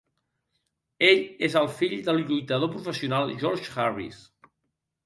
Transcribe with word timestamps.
Ell 1.09 1.21
és 1.49 1.59
el 1.63 1.69
fill 1.81 1.95
del 2.09 2.23
lluitador 2.31 2.73
professional 2.79 3.37
George 3.45 3.73
Harris. 3.87 4.29